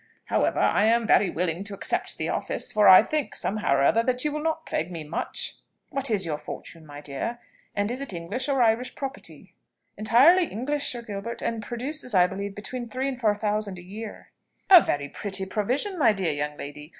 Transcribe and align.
However, 0.25 0.57
I 0.57 0.85
am 0.85 1.05
very 1.05 1.29
willing 1.29 1.63
to 1.65 1.75
accept 1.75 2.17
the 2.17 2.27
office; 2.27 2.71
for 2.71 2.89
I 2.89 3.03
think, 3.03 3.35
somehow 3.35 3.75
or 3.75 3.83
other, 3.83 4.01
that 4.01 4.25
you 4.25 4.31
will 4.31 4.41
not 4.41 4.65
plague 4.65 4.91
me 4.91 5.03
much. 5.03 5.57
What 5.91 6.09
is 6.09 6.25
your 6.25 6.39
fortune, 6.39 6.87
my 6.87 7.01
dear? 7.01 7.37
and 7.75 7.91
is 7.91 8.01
it 8.01 8.11
English 8.11 8.49
or 8.49 8.63
Irish 8.63 8.95
property?" 8.95 9.53
"Entirely 9.97 10.45
English, 10.47 10.87
Sir 10.91 11.03
Gilbert; 11.03 11.43
and 11.43 11.61
produces, 11.61 12.15
I 12.15 12.25
believe, 12.25 12.55
between 12.55 12.89
three 12.89 13.07
and 13.07 13.19
four 13.19 13.35
thousand 13.35 13.77
a 13.77 13.85
year." 13.85 14.31
"A 14.71 14.81
very 14.81 15.07
pretty 15.07 15.45
provision, 15.45 15.99
my 15.99 16.13
dear 16.13 16.33
young 16.33 16.57
lady. 16.57 16.89